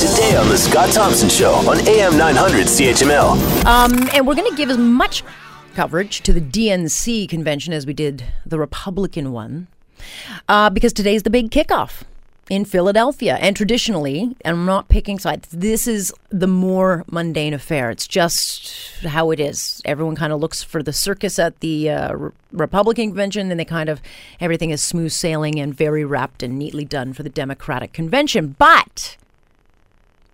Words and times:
today 0.00 0.34
on 0.34 0.48
The 0.48 0.56
Scott 0.56 0.90
Thompson 0.94 1.28
Show 1.28 1.52
on 1.68 1.86
AM 1.86 2.16
900 2.16 2.66
CHML. 2.66 3.64
Um, 3.66 4.08
and 4.14 4.26
we're 4.26 4.34
going 4.34 4.50
to 4.50 4.56
give 4.56 4.70
as 4.70 4.78
much 4.78 5.22
coverage 5.74 6.22
to 6.22 6.32
the 6.32 6.40
DNC 6.40 7.28
convention 7.28 7.74
as 7.74 7.84
we 7.84 7.92
did 7.92 8.24
the 8.46 8.58
Republican 8.58 9.30
one, 9.30 9.66
uh, 10.48 10.70
because 10.70 10.94
today's 10.94 11.22
the 11.24 11.28
big 11.28 11.50
kickoff 11.50 12.04
in 12.48 12.64
Philadelphia. 12.64 13.36
And 13.42 13.54
traditionally, 13.54 14.34
and 14.42 14.56
I'm 14.56 14.64
not 14.64 14.88
picking 14.88 15.18
sides, 15.18 15.48
this 15.50 15.86
is 15.86 16.14
the 16.30 16.46
more 16.46 17.04
mundane 17.10 17.52
affair. 17.52 17.90
It's 17.90 18.08
just 18.08 19.04
how 19.04 19.30
it 19.32 19.38
is. 19.38 19.82
Everyone 19.84 20.16
kind 20.16 20.32
of 20.32 20.40
looks 20.40 20.62
for 20.62 20.82
the 20.82 20.94
circus 20.94 21.38
at 21.38 21.60
the 21.60 21.90
uh, 21.90 22.14
Re- 22.14 22.30
Republican 22.52 23.10
convention, 23.10 23.50
and 23.50 23.60
they 23.60 23.66
kind 23.66 23.90
of, 23.90 24.00
everything 24.40 24.70
is 24.70 24.82
smooth 24.82 25.12
sailing 25.12 25.60
and 25.60 25.74
very 25.74 26.06
wrapped 26.06 26.42
and 26.42 26.58
neatly 26.58 26.86
done 26.86 27.12
for 27.12 27.22
the 27.22 27.28
Democratic 27.28 27.92
convention. 27.92 28.56
But, 28.58 29.18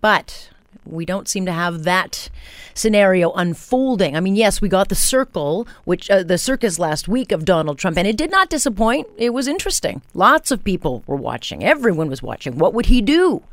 but, 0.01 0.49
we 0.85 1.05
don't 1.05 1.27
seem 1.27 1.45
to 1.45 1.51
have 1.51 1.83
that 1.83 2.29
scenario 2.73 3.31
unfolding. 3.33 4.15
I 4.15 4.19
mean, 4.19 4.35
yes, 4.35 4.61
we 4.61 4.69
got 4.69 4.89
the 4.89 4.95
circle, 4.95 5.67
which 5.85 6.09
uh, 6.09 6.23
the 6.23 6.37
circus 6.37 6.79
last 6.79 7.07
week 7.07 7.31
of 7.31 7.45
Donald 7.45 7.77
Trump, 7.77 7.97
and 7.97 8.07
it 8.07 8.17
did 8.17 8.31
not 8.31 8.49
disappoint. 8.49 9.07
It 9.17 9.31
was 9.31 9.47
interesting. 9.47 10.01
Lots 10.13 10.51
of 10.51 10.63
people 10.63 11.03
were 11.07 11.15
watching. 11.15 11.63
Everyone 11.63 12.09
was 12.09 12.23
watching. 12.23 12.57
What 12.57 12.73
would 12.73 12.87
he 12.87 13.01
do? 13.01 13.43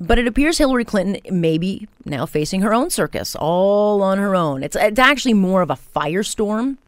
But 0.00 0.18
it 0.18 0.26
appears 0.26 0.58
Hillary 0.58 0.84
Clinton 0.84 1.20
may 1.40 1.56
be 1.56 1.86
now 2.04 2.26
facing 2.26 2.62
her 2.62 2.74
own 2.74 2.90
circus, 2.90 3.36
all 3.36 4.02
on 4.02 4.18
her 4.18 4.34
own. 4.34 4.62
It's 4.62 4.76
it's 4.76 4.98
actually 4.98 5.34
more 5.34 5.62
of 5.62 5.70
a 5.70 5.78
firestorm 5.94 6.78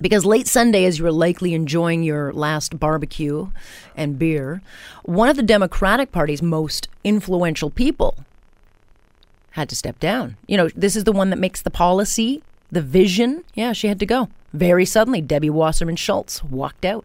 because 0.00 0.24
late 0.24 0.46
Sunday, 0.46 0.84
as 0.84 0.98
you 0.98 1.04
were 1.04 1.12
likely 1.12 1.54
enjoying 1.54 2.02
your 2.02 2.32
last 2.32 2.78
barbecue 2.78 3.48
and 3.96 4.18
beer, 4.18 4.62
one 5.04 5.28
of 5.28 5.36
the 5.36 5.42
Democratic 5.42 6.12
Party's 6.12 6.42
most 6.42 6.88
influential 7.04 7.70
people 7.70 8.16
had 9.52 9.68
to 9.68 9.76
step 9.76 10.00
down. 10.00 10.36
You 10.46 10.56
know, 10.56 10.68
this 10.74 10.96
is 10.96 11.04
the 11.04 11.12
one 11.12 11.30
that 11.30 11.38
makes 11.38 11.62
the 11.62 11.70
policy, 11.70 12.42
the 12.72 12.82
vision. 12.82 13.44
Yeah, 13.54 13.72
she 13.72 13.86
had 13.86 14.00
to 14.00 14.06
go. 14.06 14.28
Very 14.52 14.84
suddenly, 14.84 15.20
Debbie 15.20 15.50
Wasserman 15.50 15.96
Schultz 15.96 16.42
walked 16.44 16.84
out. 16.84 17.04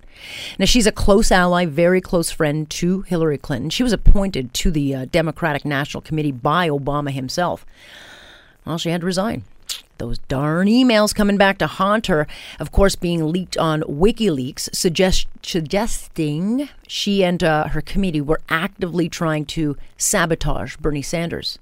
Now, 0.59 0.65
she's 0.65 0.85
a 0.85 0.91
close 0.91 1.31
ally, 1.31 1.65
very 1.65 2.01
close 2.01 2.29
friend 2.29 2.69
to 2.71 3.01
Hillary 3.01 3.39
Clinton. 3.39 3.69
She 3.71 3.83
was 3.83 3.93
appointed 3.93 4.53
to 4.55 4.71
the 4.71 4.95
uh, 4.95 5.05
Democratic 5.05 5.65
National 5.65 6.01
Committee 6.01 6.31
by 6.31 6.69
Obama 6.69 7.11
himself. 7.11 7.65
Well, 8.65 8.77
she 8.77 8.89
had 8.89 9.01
to 9.01 9.07
resign. 9.07 9.43
Those 9.99 10.17
darn 10.29 10.67
emails 10.67 11.13
coming 11.13 11.35
back 11.35 11.57
to 11.57 11.67
haunt 11.67 12.07
her, 12.07 12.25
of 12.57 12.71
course, 12.71 12.95
being 12.95 13.31
leaked 13.31 13.57
on 13.57 13.81
WikiLeaks, 13.81 14.73
suggest, 14.73 15.27
suggesting 15.43 16.69
she 16.87 17.21
and 17.21 17.43
uh, 17.43 17.67
her 17.67 17.81
committee 17.81 18.21
were 18.21 18.39
actively 18.47 19.09
trying 19.09 19.45
to 19.47 19.75
sabotage 19.97 20.77
Bernie 20.77 21.01
Sanders. 21.01 21.59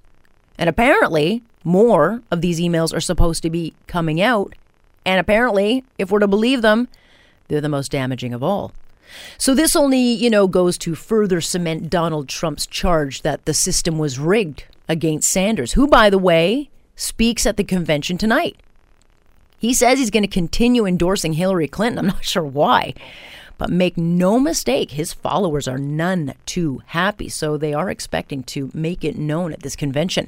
And 0.55 0.69
apparently, 0.69 1.41
more 1.63 2.21
of 2.29 2.41
these 2.41 2.59
emails 2.59 2.95
are 2.95 3.02
supposed 3.02 3.41
to 3.41 3.49
be 3.49 3.73
coming 3.88 4.21
out. 4.21 4.53
And 5.03 5.19
apparently, 5.19 5.83
if 5.97 6.11
we're 6.11 6.19
to 6.19 6.27
believe 6.27 6.61
them, 6.61 6.89
they're 7.47 7.59
the 7.59 7.69
most 7.69 7.91
damaging 7.91 8.35
of 8.35 8.44
all. 8.44 8.72
So 9.39 9.55
this 9.55 9.75
only, 9.75 9.99
you 9.99 10.29
know, 10.29 10.47
goes 10.47 10.77
to 10.79 10.94
further 10.94 11.41
cement 11.41 11.89
Donald 11.89 12.29
Trump's 12.29 12.67
charge 12.67 13.23
that 13.23 13.45
the 13.45 13.53
system 13.55 13.97
was 13.97 14.19
rigged 14.19 14.66
against 14.88 15.31
Sanders, 15.31 15.73
who, 15.73 15.88
by 15.88 16.11
the 16.11 16.19
way, 16.19 16.69
speaks 16.98 17.45
at 17.45 17.56
the 17.56 17.64
convention 17.64 18.17
tonight. 18.17 18.58
He 19.58 19.73
says 19.73 20.00
he's 20.00 20.12
going 20.12 20.23
to 20.23 20.28
continue 20.28 20.86
endorsing 20.86 21.34
Hillary 21.34 21.70
Clinton. 21.70 22.00
I'm 22.00 22.08
not 22.08 22.26
sure 22.26 22.44
why. 22.44 22.94
But 23.58 23.70
make 23.72 23.98
no 23.98 24.40
mistake, 24.40 24.92
his 24.92 25.14
followers 25.14 25.68
are 25.68 25.80
none 25.80 26.34
too 26.45 26.84
happy. 26.88 27.28
So 27.28 27.58
they 27.58 27.73
are 27.73 27.90
expecting 27.90 28.44
to 28.44 28.70
make 28.73 29.03
it 29.03 29.18
known 29.18 29.52
at 29.52 29.62
this 29.62 29.75
convention. 29.75 30.28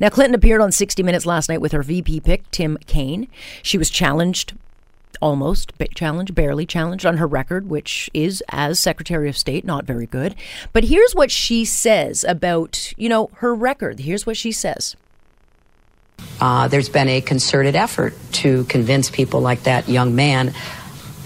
Now, 0.00 0.08
Clinton 0.08 0.34
appeared 0.34 0.62
on 0.62 0.72
60 0.72 1.02
Minutes 1.02 1.26
last 1.26 1.48
night 1.48 1.60
with 1.60 1.72
her 1.72 1.82
VP 1.82 2.20
pick, 2.20 2.50
Tim 2.50 2.78
Kaine. 2.86 3.28
She 3.62 3.76
was 3.76 3.90
challenged 3.90 4.54
almost 5.20 5.72
challenged, 5.94 6.34
barely 6.34 6.64
challenged 6.64 7.04
on 7.04 7.18
her 7.18 7.26
record, 7.26 7.68
which 7.68 8.08
is 8.14 8.42
as 8.48 8.78
Secretary 8.78 9.28
of 9.28 9.36
State 9.36 9.64
not 9.66 9.84
very 9.84 10.06
good. 10.06 10.34
But 10.72 10.84
here's 10.84 11.14
what 11.14 11.30
she 11.30 11.64
says 11.64 12.24
about, 12.26 12.94
you 12.96 13.08
know, 13.08 13.28
her 13.34 13.54
record. 13.54 14.00
Here's 14.00 14.24
what 14.24 14.38
she 14.38 14.50
says. 14.50 14.96
Uh, 16.40 16.68
there's 16.68 16.88
been 16.88 17.08
a 17.08 17.20
concerted 17.20 17.76
effort 17.76 18.14
to 18.32 18.64
convince 18.64 19.10
people 19.10 19.40
like 19.40 19.64
that 19.64 19.88
young 19.88 20.14
man 20.14 20.54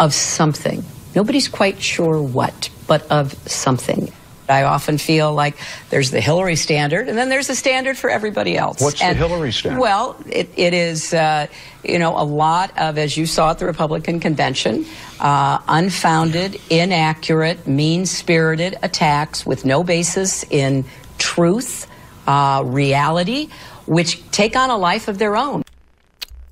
of 0.01 0.13
something. 0.13 0.85
Nobody's 1.15 1.49
quite 1.49 1.81
sure 1.81 2.21
what, 2.21 2.71
but 2.87 3.11
of 3.11 3.33
something. 3.49 4.13
I 4.49 4.65
often 4.65 4.99
feel 4.99 5.33
like 5.33 5.57
there's 5.91 6.11
the 6.11 6.21
Hillary 6.21 6.57
standard, 6.57 7.09
and 7.09 7.17
then 7.17 7.29
there's 7.29 7.49
a 7.49 7.55
standard 7.55 7.97
for 7.97 8.11
everybody 8.11 8.57
else. 8.57 8.81
What's 8.81 9.01
and, 9.01 9.19
the 9.19 9.27
Hillary 9.27 9.53
standard? 9.53 9.81
Well, 9.81 10.17
it, 10.27 10.51
it 10.57 10.75
is, 10.75 11.15
uh, 11.15 11.47
you 11.83 11.99
know, 11.99 12.19
a 12.19 12.25
lot 12.25 12.77
of, 12.77 12.99
as 12.99 13.17
you 13.17 13.27
saw 13.27 13.53
at 13.53 13.59
the 13.59 13.65
Republican 13.65 14.21
convention, 14.21 14.85
uh, 15.21 15.61
unfounded, 15.67 16.61
inaccurate, 16.69 17.67
mean 17.67 18.05
spirited 18.05 18.77
attacks 18.83 19.47
with 19.47 19.65
no 19.65 19.83
basis 19.83 20.45
in 20.51 20.85
truth, 21.17 21.87
uh, 22.27 22.63
reality, 22.65 23.49
which 23.87 24.29
take 24.31 24.57
on 24.57 24.71
a 24.71 24.77
life 24.77 25.09
of 25.09 25.19
their 25.19 25.37
own. 25.37 25.63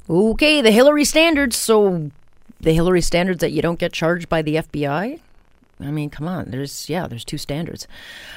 Okay, 0.08 0.60
the 0.60 0.70
Hillary 0.70 1.04
standards. 1.04 1.56
So 1.56 2.10
the 2.60 2.72
Hillary 2.72 3.00
standards 3.00 3.40
that 3.40 3.52
you 3.52 3.62
don't 3.62 3.78
get 3.78 3.92
charged 3.92 4.28
by 4.28 4.42
the 4.42 4.56
FBI? 4.56 5.20
I 5.80 5.90
mean, 5.90 6.10
come 6.10 6.28
on. 6.28 6.50
There's 6.50 6.88
yeah, 6.88 7.06
there's 7.06 7.24
two 7.24 7.38
standards. 7.38 7.88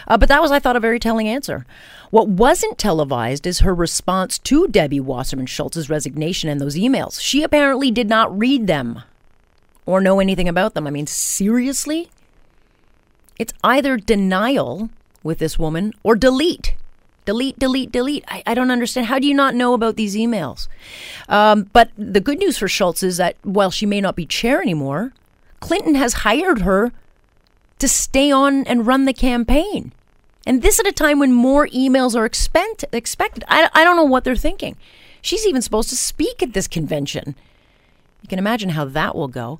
Uh, 0.08 0.18
but 0.18 0.30
that 0.30 0.42
was, 0.42 0.52
I 0.52 0.60
thought, 0.60 0.76
a 0.76 0.80
very 0.80 1.00
telling 1.00 1.28
answer. 1.28 1.66
What 2.10 2.28
wasn't 2.28 2.78
televised 2.78 3.46
is 3.46 3.60
her 3.60 3.74
response 3.74 4.40
to 4.40 4.68
Debbie 4.68 5.00
Wasserman 5.00 5.46
Schultz's 5.46 5.90
resignation 5.90 6.50
and 6.50 6.60
those 6.60 6.76
emails. 6.76 7.22
She 7.22 7.44
apparently 7.44 7.92
did 7.92 8.10
not 8.10 8.38
read 8.38 8.68
them 8.68 9.02
or 9.86 10.02
know 10.02 10.20
anything 10.20 10.50
about 10.50 10.74
them. 10.74 10.88
I 10.88 10.92
mean, 10.92 11.08
seriously? 11.08 12.10
It's 13.38 13.54
either 13.64 13.98
denial 13.98 14.90
with 15.24 15.40
this 15.40 15.60
woman 15.60 15.94
or 16.04 16.16
delete 16.16 16.76
delete, 17.26 17.60
delete, 17.60 17.92
delete. 17.92 18.24
I, 18.28 18.44
I, 18.46 18.54
don't 18.54 18.72
understand. 18.72 19.08
How 19.08 19.20
do 19.20 19.28
you 19.28 19.34
not 19.34 19.56
know 19.56 19.74
about 19.74 19.96
these 19.96 20.16
emails? 20.16 20.68
Um, 21.28 21.70
but 21.74 21.90
the 21.98 22.22
good 22.22 22.40
news 22.40 22.58
for 22.58 22.68
Schultz 22.68 23.04
is 23.04 23.18
that 23.18 23.36
while 23.44 23.72
she 23.72 23.86
may 23.86 24.00
not 24.00 24.16
be 24.16 24.26
chair 24.26 24.62
anymore, 24.62 25.14
Clinton 25.60 25.96
has 25.96 26.14
hired 26.14 26.62
her 26.62 26.92
to 27.80 27.88
stay 27.88 28.32
on 28.32 28.66
and 28.68 28.88
run 28.88 29.06
the 29.06 29.14
campaign. 29.14 29.92
And 30.46 30.62
this 30.62 30.80
at 30.80 30.88
a 30.88 30.92
time 30.92 31.20
when 31.20 31.34
more 31.34 31.68
emails 31.68 32.16
are 32.16 32.26
expect, 32.26 32.86
expected. 32.92 33.44
I, 33.48 33.70
I 33.74 33.84
don't 33.84 33.96
know 33.96 34.04
what 34.04 34.24
they're 34.24 34.36
thinking. 34.36 34.78
She's 35.22 35.48
even 35.48 35.62
supposed 35.62 35.90
to 35.90 35.98
speak 35.98 36.44
at 36.44 36.54
this 36.54 36.68
convention. 36.68 37.36
You 38.22 38.30
can 38.30 38.40
imagine 38.40 38.70
how 38.70 38.86
that 38.86 39.16
will 39.16 39.28
go. 39.28 39.60